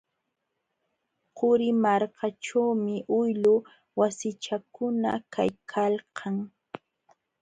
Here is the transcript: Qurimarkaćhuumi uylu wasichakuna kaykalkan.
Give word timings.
Qurimarkaćhuumi 1.39 2.95
uylu 3.19 3.53
wasichakuna 3.99 5.11
kaykalkan. 5.33 6.37